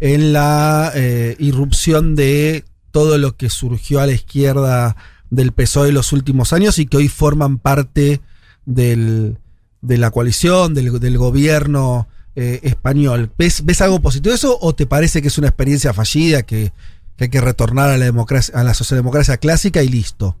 en 0.00 0.34
la 0.34 0.92
eh, 0.94 1.36
irrupción 1.38 2.14
de 2.16 2.64
todo 2.90 3.16
lo 3.16 3.36
que 3.36 3.48
surgió 3.48 4.00
a 4.00 4.06
la 4.06 4.12
izquierda 4.12 4.96
del 5.30 5.52
PSOE 5.52 5.88
en 5.88 5.94
los 5.94 6.12
últimos 6.12 6.52
años 6.52 6.78
y 6.78 6.86
que 6.86 6.98
hoy 6.98 7.08
forman 7.08 7.58
parte 7.58 8.20
de 8.66 9.36
la 9.80 10.10
coalición, 10.10 10.74
del, 10.74 11.18
gobierno 11.18 12.08
eh, 12.36 12.60
español? 12.62 13.30
¿Ves, 13.38 13.64
¿Ves 13.64 13.80
algo 13.80 14.00
positivo 14.00 14.34
eso 14.34 14.58
o 14.60 14.74
te 14.74 14.86
parece 14.86 15.22
que 15.22 15.28
es 15.28 15.38
una 15.38 15.48
experiencia 15.48 15.94
fallida 15.94 16.42
que 16.42 16.72
que 17.16 17.24
hay 17.24 17.30
que 17.30 17.40
retornar 17.40 17.90
a 17.90 17.98
la 17.98 18.04
democracia, 18.04 18.58
a 18.58 18.64
la 18.64 18.74
socialdemocracia 18.74 19.36
clásica 19.36 19.82
y 19.82 19.88
listo. 19.88 20.36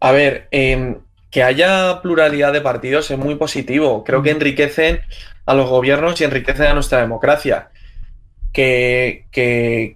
A 0.00 0.12
ver, 0.12 0.48
em, 0.50 0.98
que 1.30 1.42
haya 1.42 2.00
pluralidad 2.02 2.52
de 2.52 2.60
partidos 2.60 3.10
es 3.10 3.18
muy 3.18 3.34
positivo. 3.34 4.04
Creo 4.04 4.22
que 4.22 4.30
enriquecen 4.30 5.00
a 5.44 5.54
los 5.54 5.68
gobiernos 5.68 6.20
y 6.20 6.24
enriquecen 6.24 6.66
a 6.66 6.74
nuestra 6.74 7.00
democracia. 7.00 7.70
Que, 8.52 9.26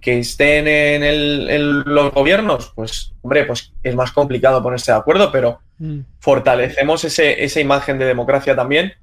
estén 0.05 0.67
en, 0.67 1.83
los 1.83 2.13
gobiernos, 2.13 2.71
pues 2.75 3.11
hombre, 3.23 3.45
pues 3.45 3.73
es 3.81 3.95
más 3.95 4.11
complicado 4.11 4.61
ponerse 4.61 4.91
de 4.91 4.99
acuerdo, 4.99 5.31
pero 5.31 5.61
mm. 5.79 6.01
fortalecemos 6.19 7.03
esa 7.03 7.59
imagen 7.59 7.97
de 7.97 8.05
democracia 8.05 8.55
también, 8.55 8.93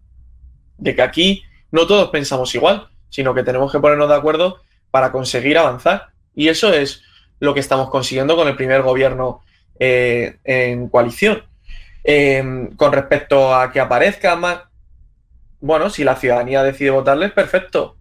de 0.77 0.95
que 0.95 1.03
aquí 1.03 1.43
no 1.73 1.89
todos 1.89 2.11
pensamos 2.11 2.55
igual, 2.55 2.89
sino 3.09 3.35
que 3.35 3.43
tenemos 3.43 3.73
que 3.73 3.81
ponernos 3.81 4.09
de 4.09 4.15
acuerdo 4.15 4.61
para 4.93 5.11
conseguir 5.11 5.59
avanzar. 5.59 6.11
Y 6.39 6.49
eso 6.49 6.73
es 6.73 7.03
lo 7.41 7.53
que 7.53 7.59
estamos 7.59 7.91
consiguiendo 7.91 8.37
con 8.37 8.47
el 8.47 8.55
primer 8.55 8.83
gobierno 8.83 9.41
eh, 9.81 10.37
en 10.45 10.89
coalición. 10.89 11.43
Em, 12.05 12.77
con 12.77 12.93
respecto 12.93 13.53
a 13.53 13.73
que 13.73 13.81
aparezca 13.81 14.37
más, 14.37 14.61
bueno, 15.61 15.91
si 15.91 16.05
la 16.05 16.15
ciudadanía 16.15 16.63
decide 16.63 16.91
votarles, 16.91 17.33
perfecto. 17.33 17.97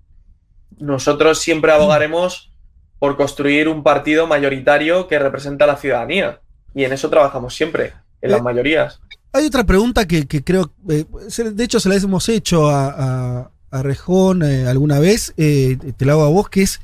Nosotros 0.77 1.39
siempre 1.39 1.71
abogaremos 1.71 2.51
por 2.99 3.17
construir 3.17 3.69
un 3.69 3.81
partido 3.81 4.27
mayoritario 4.27 5.07
que 5.07 5.17
representa 5.17 5.65
a 5.65 5.69
la 5.69 5.77
ciudadanía. 5.77 6.39
Y 6.75 6.83
en 6.83 6.93
eso 6.93 7.09
trabajamos 7.09 7.55
siempre, 7.55 7.93
en 8.21 8.29
las 8.29 8.41
eh, 8.41 8.43
mayorías. 8.43 9.01
Hay 9.33 9.47
otra 9.47 9.63
pregunta 9.63 10.05
que, 10.05 10.27
creo, 10.27 10.71
eh, 10.87 11.05
de 11.43 11.63
hecho 11.63 11.79
se 11.79 11.89
la 11.89 11.95
hemos 11.95 12.29
hecho 12.29 12.69
a, 12.69 13.49
a, 13.71 13.81
Rejón 13.81 14.43
alguna 14.43 14.99
vez, 14.99 15.33
te 15.35 16.05
la 16.05 16.13
hago 16.13 16.23
a 16.23 16.29
vos, 16.29 16.49
que 16.49 16.61
es 16.61 16.79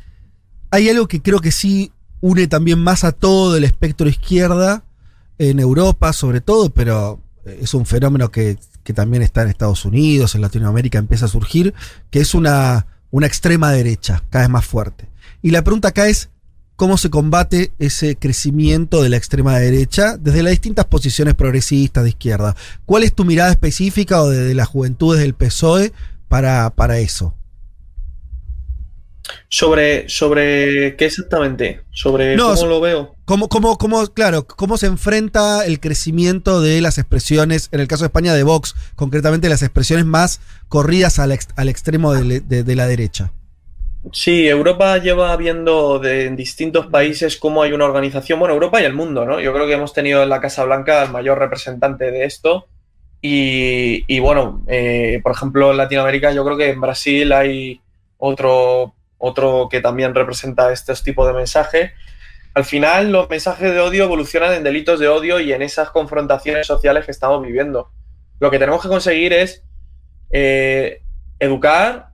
hay 0.73 0.89
algo 0.89 1.07
que 1.07 1.21
creo 1.21 1.39
que 1.39 1.51
sí 1.51 1.91
une 2.19 2.47
también 2.47 2.79
más 2.79 3.03
a 3.03 3.11
todo 3.11 3.55
el 3.55 3.63
espectro 3.63 4.09
izquierda, 4.09 4.83
en 5.37 5.59
Europa 5.59 6.13
sobre 6.13 6.41
todo, 6.41 6.71
pero 6.71 7.21
es 7.45 7.75
un 7.75 7.85
fenómeno 7.85 8.31
que, 8.31 8.57
también 8.95 9.21
está 9.21 9.43
en 9.43 9.49
Estados 9.49 9.85
Unidos, 9.85 10.33
en 10.33 10.41
Latinoamérica 10.41 10.97
empieza 10.97 11.25
a 11.25 11.29
surgir, 11.29 11.75
que 12.09 12.21
es 12.21 12.33
una, 12.33 12.87
una 13.11 13.27
extrema 13.27 13.71
derecha, 13.71 14.23
cada 14.31 14.45
vez 14.45 14.49
más 14.49 14.65
fuerte. 14.65 15.09
Y 15.43 15.51
la 15.51 15.63
pregunta 15.63 15.89
acá 15.89 16.07
es, 16.07 16.31
¿cómo 16.75 16.97
se 16.97 17.11
combate 17.11 17.71
ese 17.77 18.15
crecimiento 18.15 19.03
de 19.03 19.09
la 19.09 19.17
extrema 19.17 19.59
derecha 19.59 20.17
desde 20.17 20.41
las 20.41 20.51
distintas 20.51 20.85
posiciones 20.85 21.35
progresistas 21.35 22.03
de 22.03 22.09
izquierda? 22.09 22.55
¿Cuál 22.87 23.03
es 23.03 23.13
tu 23.13 23.25
mirada 23.25 23.51
específica 23.51 24.23
o 24.23 24.29
de, 24.29 24.43
de 24.43 24.55
las 24.55 24.69
juventudes 24.69 25.21
del 25.21 25.35
PSOE 25.35 25.93
para, 26.27 26.71
para 26.71 26.97
eso? 26.97 27.35
Sobre, 29.55 30.09
sobre 30.09 30.95
qué 30.95 31.05
exactamente, 31.05 31.81
sobre 31.91 32.35
cómo 32.37 32.65
lo 32.65 32.81
veo. 32.81 33.15
Cómo, 33.25 33.49
cómo, 33.49 33.77
cómo, 33.77 34.07
claro, 34.07 34.47
cómo 34.47 34.77
se 34.77 34.87
enfrenta 34.87 35.63
el 35.67 35.79
crecimiento 35.79 36.59
de 36.59 36.81
las 36.81 36.97
expresiones, 36.97 37.69
en 37.71 37.79
el 37.79 37.87
caso 37.87 38.03
de 38.03 38.07
España 38.07 38.33
de 38.33 38.41
Vox, 38.41 38.73
concretamente 38.95 39.49
las 39.49 39.61
expresiones 39.61 40.07
más 40.07 40.41
corridas 40.69 41.19
al, 41.19 41.37
al 41.55 41.69
extremo 41.69 42.15
de, 42.15 42.75
la 42.75 42.87
derecha. 42.87 43.31
Sí, 44.11 44.47
Europa 44.47 44.97
lleva 44.97 45.37
viendo 45.37 45.99
de, 45.99 46.25
en 46.25 46.35
distintos 46.35 46.87
países 46.87 47.37
cómo 47.37 47.61
hay 47.61 47.73
una 47.73 47.85
organización, 47.85 48.39
bueno, 48.39 48.55
Europa 48.55 48.81
y 48.81 48.85
el 48.85 48.93
mundo, 48.93 49.23
¿no? 49.23 49.39
Yo 49.39 49.53
creo 49.53 49.67
que 49.67 49.73
hemos 49.73 49.93
tenido 49.93 50.23
en 50.23 50.29
la 50.29 50.41
Casa 50.41 50.63
Blanca 50.63 51.03
el 51.03 51.11
mayor 51.11 51.37
representante 51.37 52.09
de 52.09 52.25
esto. 52.25 52.65
Y, 53.21 54.19
bueno, 54.19 54.63
eh, 54.65 55.19
por 55.21 55.31
ejemplo, 55.31 55.69
en 55.69 55.77
Latinoamérica, 55.77 56.31
yo 56.31 56.43
creo 56.43 56.57
que 56.57 56.71
en 56.71 56.81
Brasil 56.81 57.31
hay 57.31 57.79
otro 58.17 58.95
otro 59.25 59.69
que 59.71 59.79
también 59.79 60.13
representa 60.13 60.73
este 60.73 60.93
tipo 60.95 61.25
de 61.25 61.31
mensaje. 61.31 61.93
Al 62.53 62.65
final, 62.65 63.09
los 63.09 63.29
mensajes 63.29 63.73
de 63.73 63.79
odio 63.79 64.03
evolucionan 64.03 64.53
en 64.53 64.63
delitos 64.63 64.99
de 64.99 65.07
odio 65.07 65.39
y 65.39 65.53
en 65.53 65.61
esas 65.61 65.91
confrontaciones 65.91 66.67
sociales 66.67 67.05
que 67.05 67.11
estamos 67.11 67.41
viviendo. 67.41 67.89
Lo 68.41 68.51
que 68.51 68.59
tenemos 68.59 68.81
que 68.81 68.89
conseguir 68.89 69.31
es 69.31 69.63
eh, 70.29 71.03
educar, 71.39 72.09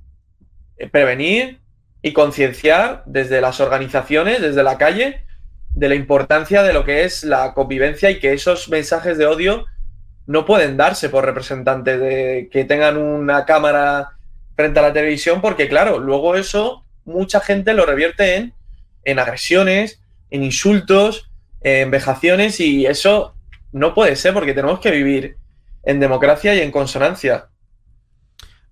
eh, 0.77 0.87
prevenir 0.87 1.61
y 2.03 2.13
concienciar 2.13 3.01
desde 3.07 3.41
las 3.41 3.59
organizaciones, 3.59 4.39
desde 4.39 4.61
la 4.61 4.77
calle, 4.77 5.25
de 5.71 5.89
la 5.89 5.95
importancia 5.95 6.61
de 6.61 6.73
lo 6.73 6.85
que 6.85 7.05
es 7.05 7.23
la 7.23 7.55
convivencia 7.55 8.11
y 8.11 8.19
que 8.19 8.33
esos 8.33 8.69
mensajes 8.69 9.17
de 9.17 9.25
odio 9.25 9.65
no 10.27 10.45
pueden 10.45 10.77
darse 10.77 11.09
por 11.09 11.25
representantes 11.25 11.99
de 11.99 12.49
que 12.51 12.65
tengan 12.65 12.97
una 12.97 13.45
cámara 13.45 14.11
frente 14.55 14.77
a 14.77 14.83
la 14.83 14.93
televisión, 14.93 15.41
porque 15.41 15.67
claro, 15.67 15.97
luego 15.97 16.35
eso 16.35 16.85
mucha 17.05 17.39
gente 17.39 17.73
lo 17.73 17.85
revierte 17.85 18.35
en, 18.35 18.53
en 19.03 19.19
agresiones, 19.19 19.99
en 20.29 20.43
insultos, 20.43 21.29
en 21.61 21.91
vejaciones 21.91 22.59
y 22.59 22.85
eso 22.85 23.35
no 23.71 23.93
puede 23.93 24.15
ser 24.15 24.33
porque 24.33 24.53
tenemos 24.53 24.79
que 24.79 24.91
vivir 24.91 25.37
en 25.83 25.99
democracia 25.99 26.55
y 26.55 26.59
en 26.59 26.71
consonancia. 26.71 27.49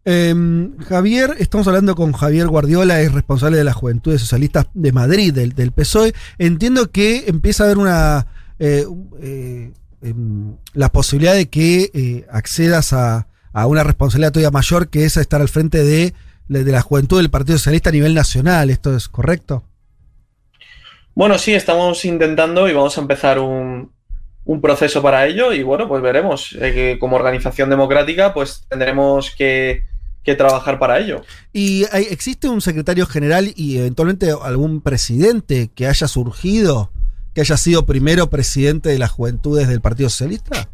Em, 0.10 0.78
Javier, 0.78 1.36
estamos 1.38 1.68
hablando 1.68 1.94
con 1.94 2.14
Javier 2.14 2.48
Guardiola, 2.48 3.02
es 3.02 3.12
responsable 3.12 3.58
de 3.58 3.66
las 3.66 3.76
Juventudes 3.76 4.22
Socialistas 4.22 4.68
de 4.74 4.94
Madrid, 4.94 5.34
del, 5.34 5.72
PSOE. 5.74 6.14
Entiendo 6.38 6.92
que 6.92 7.26
empieza 7.28 7.64
a 7.64 7.66
haber 7.66 7.78
una 7.78 8.28
eh, 8.58 8.86
eh, 9.20 9.74
em, 10.02 10.56
la 10.74 10.94
posibilidad 10.94 11.34
de 11.34 11.50
que 11.50 11.92
eh, 11.94 12.26
accedas 12.32 12.94
a, 12.94 13.28
a, 13.52 13.68
una 13.68 13.84
responsabilidad 13.84 14.32
todavía 14.32 14.52
mayor, 14.52 14.88
que 14.88 15.04
es 15.04 15.18
estar 15.18 15.42
al 15.42 15.50
frente 15.50 15.84
de 15.84 16.14
de 16.48 16.72
la 16.72 16.82
juventud 16.82 17.18
del 17.18 17.30
Partido 17.30 17.58
Socialista 17.58 17.90
a 17.90 17.94
nivel 17.94 18.14
nacional. 18.14 18.70
¿Esto 18.70 18.96
es 18.96 19.08
correcto? 19.08 19.64
Bueno, 21.16 21.38
sí, 21.38 21.54
estamos 21.54 22.06
intentando 22.06 22.70
y 22.70 22.74
vamos 22.74 22.98
a 22.98 23.02
empezar 23.02 23.40
un, 23.40 23.92
un 24.48 24.62
proceso 24.62 25.02
para 25.02 25.28
ello 25.28 25.52
y 25.54 25.62
bueno, 25.62 25.88
pues 25.88 26.02
veremos. 26.02 26.54
Eh, 26.60 26.74
que 26.74 27.00
como 27.00 27.18
organización 27.18 27.70
democrática, 27.70 28.34
pues 28.34 28.66
tendremos 28.70 29.32
que, 29.32 29.84
trabajar 30.38 30.78
para 30.78 31.00
ello. 31.00 31.22
¿Y 31.54 31.86
existe 31.94 32.50
un 32.50 32.60
secretario 32.60 33.06
general 33.06 33.54
y 33.56 33.78
eventualmente 33.78 34.30
algún 34.30 34.82
presidente 34.82 35.70
que 35.74 35.88
haya 35.88 36.06
surgido, 36.10 36.92
que 37.34 37.40
haya 37.40 37.56
sido 37.56 37.86
primero 37.86 38.30
presidente 38.30 38.90
de 38.90 39.00
las 39.00 39.10
juventudes 39.10 39.70
del 39.70 39.80
Partido 39.80 40.10
Socialista? 40.10 40.68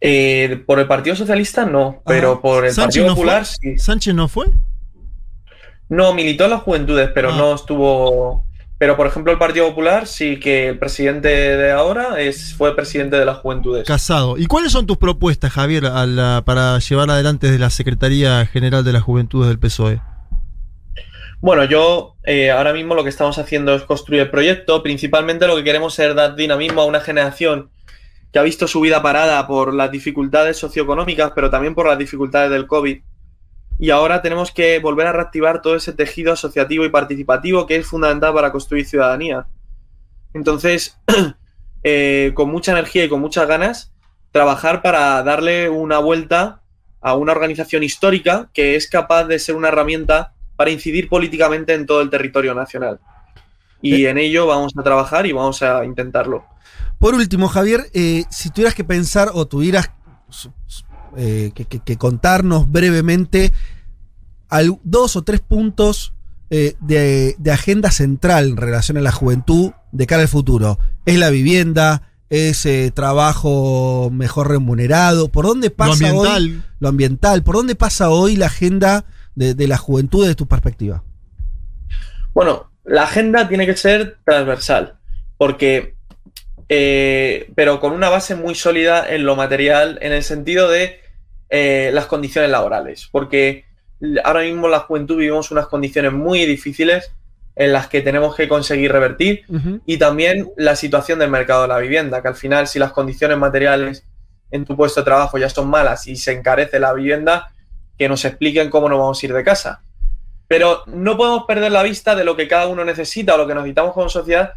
Eh, 0.00 0.62
por 0.66 0.78
el 0.78 0.86
Partido 0.86 1.16
Socialista 1.16 1.64
no, 1.64 2.02
pero 2.04 2.42
por 2.42 2.66
el 2.66 2.74
Partido 2.74 3.08
Popular 3.08 3.46
sí. 3.46 3.78
¿Sánchez 3.78 4.14
no 4.14 4.28
fue? 4.28 4.46
No, 5.88 6.12
militó 6.14 6.44
en 6.44 6.50
las 6.50 6.62
juventudes, 6.62 7.10
pero 7.14 7.32
ah. 7.32 7.36
no 7.36 7.54
estuvo. 7.54 8.44
Pero, 8.78 8.96
por 8.96 9.06
ejemplo, 9.06 9.32
el 9.32 9.38
Partido 9.38 9.68
Popular 9.68 10.06
sí 10.06 10.38
que 10.38 10.68
el 10.68 10.78
presidente 10.78 11.28
de 11.28 11.72
ahora 11.72 12.20
es, 12.20 12.52
fue 12.54 12.76
presidente 12.76 13.16
de 13.16 13.24
las 13.24 13.38
juventudes. 13.38 13.86
Casado. 13.86 14.36
¿Y 14.36 14.46
cuáles 14.46 14.72
son 14.72 14.86
tus 14.86 14.98
propuestas, 14.98 15.50
Javier, 15.52 15.84
para 16.44 16.78
llevar 16.78 17.10
adelante 17.10 17.46
desde 17.46 17.58
la 17.58 17.70
Secretaría 17.70 18.44
General 18.44 18.84
de 18.84 18.92
las 18.92 19.02
Juventudes 19.02 19.48
del 19.48 19.58
PSOE? 19.58 20.02
Bueno, 21.40 21.64
yo 21.64 22.16
eh, 22.24 22.50
ahora 22.50 22.74
mismo 22.74 22.94
lo 22.94 23.02
que 23.02 23.08
estamos 23.08 23.38
haciendo 23.38 23.74
es 23.74 23.82
construir 23.84 24.22
el 24.22 24.30
proyecto. 24.30 24.82
Principalmente 24.82 25.46
lo 25.46 25.56
que 25.56 25.64
queremos 25.64 25.98
es 25.98 26.14
dar 26.14 26.36
dinamismo 26.36 26.82
a 26.82 26.86
una 26.86 27.00
generación 27.00 27.70
que 28.36 28.40
ha 28.40 28.42
visto 28.42 28.68
su 28.68 28.82
vida 28.82 29.00
parada 29.00 29.46
por 29.46 29.72
las 29.72 29.90
dificultades 29.90 30.58
socioeconómicas, 30.58 31.32
pero 31.34 31.48
también 31.48 31.74
por 31.74 31.86
las 31.86 31.96
dificultades 31.96 32.50
del 32.50 32.66
COVID. 32.66 33.00
Y 33.78 33.88
ahora 33.88 34.20
tenemos 34.20 34.50
que 34.50 34.78
volver 34.78 35.06
a 35.06 35.12
reactivar 35.12 35.62
todo 35.62 35.74
ese 35.74 35.94
tejido 35.94 36.34
asociativo 36.34 36.84
y 36.84 36.90
participativo 36.90 37.64
que 37.64 37.76
es 37.76 37.86
fundamental 37.86 38.34
para 38.34 38.52
construir 38.52 38.84
ciudadanía. 38.84 39.46
Entonces, 40.34 41.00
eh, 41.82 42.32
con 42.34 42.50
mucha 42.50 42.72
energía 42.72 43.06
y 43.06 43.08
con 43.08 43.22
muchas 43.22 43.48
ganas, 43.48 43.94
trabajar 44.32 44.82
para 44.82 45.22
darle 45.22 45.70
una 45.70 45.98
vuelta 45.98 46.60
a 47.00 47.14
una 47.14 47.32
organización 47.32 47.84
histórica 47.84 48.50
que 48.52 48.76
es 48.76 48.86
capaz 48.86 49.24
de 49.24 49.38
ser 49.38 49.56
una 49.56 49.68
herramienta 49.68 50.34
para 50.56 50.70
incidir 50.70 51.08
políticamente 51.08 51.72
en 51.72 51.86
todo 51.86 52.02
el 52.02 52.10
territorio 52.10 52.54
nacional. 52.54 53.00
Y 53.80 54.04
en 54.04 54.18
ello 54.18 54.46
vamos 54.46 54.74
a 54.76 54.82
trabajar 54.82 55.24
y 55.24 55.32
vamos 55.32 55.62
a 55.62 55.86
intentarlo. 55.86 56.44
Por 56.98 57.14
último, 57.14 57.48
Javier, 57.48 57.90
eh, 57.92 58.24
si 58.30 58.50
tuvieras 58.50 58.74
que 58.74 58.84
pensar 58.84 59.30
o 59.34 59.46
tuvieras 59.46 59.90
eh, 61.16 61.52
que, 61.54 61.96
contarnos 61.96 62.70
brevemente 62.70 63.52
dos 64.82 65.16
o 65.16 65.22
tres 65.22 65.40
puntos 65.40 66.14
eh, 66.50 66.74
de, 66.80 67.36
agenda 67.52 67.90
central 67.90 68.48
en 68.50 68.56
relación 68.56 68.96
a 68.96 69.02
la 69.02 69.12
juventud 69.12 69.72
de 69.92 70.06
cara 70.06 70.22
al 70.22 70.28
futuro. 70.28 70.78
¿Es 71.04 71.18
la 71.18 71.30
vivienda? 71.30 72.10
¿Es 72.30 72.66
trabajo 72.94 74.10
mejor 74.10 74.48
remunerado? 74.48 75.28
¿Por 75.28 75.46
dónde 75.46 75.70
pasa 75.70 76.00
lo 76.00 76.06
ambiental. 76.08 76.42
hoy 76.42 76.62
lo 76.80 76.88
ambiental? 76.88 77.42
¿Por 77.42 77.56
dónde 77.56 77.74
pasa 77.74 78.08
hoy 78.10 78.36
la 78.36 78.46
agenda 78.46 79.04
de, 79.34 79.54
de 79.54 79.68
la 79.68 79.76
juventud 79.76 80.22
desde 80.22 80.34
tu 80.34 80.48
perspectiva? 80.48 81.04
Bueno, 82.32 82.70
la 82.84 83.04
agenda 83.04 83.48
tiene 83.48 83.66
que 83.66 83.76
ser 83.76 84.18
transversal, 84.24 84.98
porque 85.36 85.95
eh, 86.68 87.50
pero 87.54 87.80
con 87.80 87.92
una 87.92 88.08
base 88.08 88.34
muy 88.34 88.54
sólida 88.54 89.06
en 89.08 89.24
lo 89.24 89.36
material, 89.36 89.98
en 90.02 90.12
el 90.12 90.22
sentido 90.22 90.68
de 90.68 91.00
eh, 91.48 91.90
las 91.92 92.06
condiciones 92.06 92.50
laborales, 92.50 93.08
porque 93.10 93.64
ahora 94.24 94.42
mismo 94.42 94.68
la 94.68 94.80
juventud 94.80 95.16
vivimos 95.16 95.50
unas 95.50 95.68
condiciones 95.68 96.12
muy 96.12 96.44
difíciles 96.44 97.12
en 97.54 97.72
las 97.72 97.88
que 97.88 98.02
tenemos 98.02 98.36
que 98.36 98.48
conseguir 98.48 98.92
revertir 98.92 99.44
y 99.86 99.96
también 99.96 100.50
la 100.58 100.76
situación 100.76 101.18
del 101.18 101.30
mercado 101.30 101.62
de 101.62 101.68
la 101.68 101.78
vivienda, 101.78 102.20
que 102.20 102.28
al 102.28 102.34
final 102.34 102.66
si 102.66 102.78
las 102.78 102.92
condiciones 102.92 103.38
materiales 103.38 104.04
en 104.50 104.64
tu 104.64 104.76
puesto 104.76 105.00
de 105.00 105.04
trabajo 105.04 105.38
ya 105.38 105.48
son 105.48 105.68
malas 105.68 106.06
y 106.06 106.16
se 106.16 106.32
encarece 106.32 106.78
la 106.78 106.92
vivienda, 106.92 107.50
que 107.96 108.08
nos 108.08 108.24
expliquen 108.26 108.68
cómo 108.68 108.88
nos 108.88 108.98
vamos 108.98 109.22
a 109.22 109.26
ir 109.26 109.32
de 109.32 109.42
casa. 109.42 109.82
Pero 110.48 110.82
no 110.86 111.16
podemos 111.16 111.44
perder 111.44 111.72
la 111.72 111.82
vista 111.82 112.14
de 112.14 112.24
lo 112.24 112.36
que 112.36 112.46
cada 112.46 112.66
uno 112.66 112.84
necesita 112.84 113.34
o 113.34 113.38
lo 113.38 113.46
que 113.46 113.54
necesitamos 113.54 113.94
como 113.94 114.08
sociedad 114.08 114.52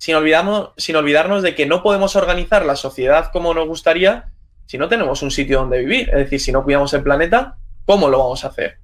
sin, 0.00 0.14
olvidamos, 0.14 0.70
sin 0.78 0.96
olvidarnos 0.96 1.42
de 1.42 1.54
que 1.54 1.66
no 1.66 1.82
podemos 1.82 2.16
organizar 2.16 2.64
la 2.64 2.74
sociedad 2.74 3.30
como 3.32 3.52
nos 3.52 3.68
gustaría 3.68 4.30
si 4.64 4.78
no 4.78 4.88
tenemos 4.88 5.20
un 5.20 5.30
sitio 5.30 5.58
donde 5.58 5.80
vivir. 5.80 6.08
Es 6.08 6.16
decir, 6.16 6.40
si 6.40 6.52
no 6.52 6.64
cuidamos 6.64 6.94
el 6.94 7.02
planeta, 7.02 7.58
¿cómo 7.84 8.08
lo 8.08 8.18
vamos 8.18 8.42
a 8.44 8.48
hacer? 8.48 8.78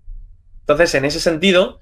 Entonces, 0.60 0.94
en 0.94 1.06
ese 1.06 1.18
sentido, 1.18 1.80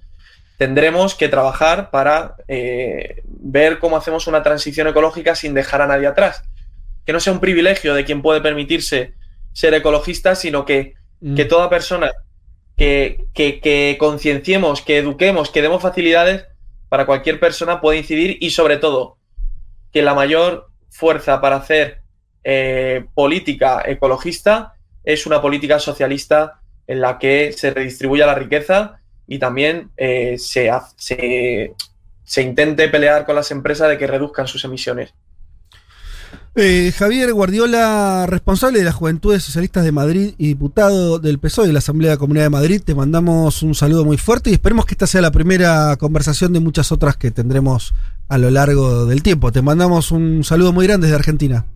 tendremos 0.56 1.16
que 1.16 1.28
trabajar 1.28 1.90
para 1.90 2.36
eh, 2.46 3.22
ver 3.26 3.80
cómo 3.80 3.96
hacemos 3.96 4.28
una 4.28 4.44
transición 4.44 4.86
ecológica 4.86 5.34
sin 5.34 5.52
dejar 5.52 5.82
a 5.82 5.88
nadie 5.88 6.06
atrás. 6.06 6.44
Que 7.04 7.12
no 7.12 7.18
sea 7.18 7.32
un 7.32 7.40
privilegio 7.40 7.92
de 7.92 8.04
quien 8.04 8.22
puede 8.22 8.40
permitirse 8.40 9.14
ser 9.52 9.74
ecologista, 9.74 10.36
sino 10.36 10.64
que, 10.64 10.94
mm. 11.20 11.34
que 11.34 11.44
toda 11.44 11.68
persona 11.68 12.12
que, 12.76 13.26
que, 13.34 13.58
que 13.58 13.96
concienciemos, 13.98 14.80
que 14.80 14.98
eduquemos, 14.98 15.50
que 15.50 15.62
demos 15.62 15.82
facilidades 15.82 16.44
para 16.88 17.04
cualquier 17.04 17.40
persona 17.40 17.80
pueda 17.80 17.98
incidir 17.98 18.38
y 18.40 18.50
sobre 18.50 18.76
todo 18.76 19.16
que 19.94 20.02
la 20.02 20.12
mayor 20.12 20.70
fuerza 20.90 21.40
para 21.40 21.56
hacer 21.56 22.00
eh, 22.42 23.06
política 23.14 23.80
ecologista 23.86 24.74
es 25.04 25.24
una 25.24 25.40
política 25.40 25.78
socialista 25.78 26.60
en 26.88 27.00
la 27.00 27.16
que 27.20 27.52
se 27.52 27.70
redistribuya 27.70 28.26
la 28.26 28.34
riqueza 28.34 29.00
y 29.28 29.38
también 29.38 29.90
eh, 29.96 30.36
se, 30.36 30.68
se, 30.96 32.42
intente 32.42 32.88
pelear 32.88 33.24
con 33.24 33.36
las 33.36 33.52
empresas 33.52 33.88
de 33.88 33.96
que 33.96 34.08
reduzcan 34.08 34.48
sus 34.48 34.64
emisiones. 34.64 35.14
Eh, 36.56 36.92
Javier 36.96 37.32
Guardiola, 37.32 38.26
responsable 38.28 38.78
de 38.78 38.84
las 38.84 38.94
Juventudes 38.94 39.42
Socialistas 39.42 39.82
de 39.82 39.90
Madrid 39.90 40.34
y 40.38 40.46
diputado 40.46 41.18
del 41.18 41.40
PSOE 41.40 41.66
de 41.66 41.72
la 41.72 41.80
Asamblea 41.80 42.12
de 42.12 42.18
Comunidad 42.18 42.44
de 42.44 42.50
Madrid, 42.50 42.80
te 42.84 42.94
mandamos 42.94 43.64
un 43.64 43.74
saludo 43.74 44.04
muy 44.04 44.18
fuerte 44.18 44.50
y 44.50 44.52
esperemos 44.52 44.86
que 44.86 44.94
esta 44.94 45.08
sea 45.08 45.20
la 45.20 45.32
primera 45.32 45.96
conversación 45.96 46.52
de 46.52 46.60
muchas 46.60 46.92
otras 46.92 47.16
que 47.16 47.32
tendremos 47.32 47.92
a 48.28 48.38
lo 48.38 48.50
largo 48.50 49.04
del 49.04 49.24
tiempo. 49.24 49.50
Te 49.50 49.62
mandamos 49.62 50.12
un 50.12 50.44
saludo 50.44 50.72
muy 50.72 50.86
grande 50.86 51.08
desde 51.08 51.16
Argentina. 51.16 51.66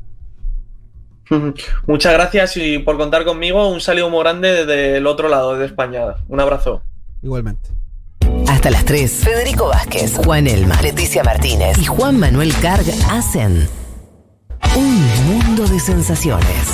Muchas 1.87 2.13
gracias 2.13 2.57
y 2.57 2.79
por 2.79 2.97
contar 2.97 3.25
conmigo, 3.25 3.69
un 3.69 3.81
saludo 3.81 4.11
muy 4.11 4.21
grande 4.21 4.65
desde 4.65 4.97
el 4.99 5.09
otro 5.09 5.29
lado 5.29 5.59
de 5.59 5.67
España. 5.67 6.03
Un 6.29 6.39
abrazo. 6.39 6.83
Igualmente. 7.21 7.71
Hasta 8.47 8.71
las 8.71 8.85
3. 8.85 9.25
Federico 9.25 9.67
Vázquez, 9.67 10.17
Juan 10.25 10.47
Elma, 10.47 10.81
Leticia 10.81 11.25
Martínez 11.25 11.77
y 11.79 11.85
Juan 11.85 12.19
Manuel 12.19 12.55
Carg 12.63 12.87
hacen 13.11 13.69
un 14.77 15.27
mundo 15.27 15.67
de 15.67 15.81
sensaciones. 15.81 16.69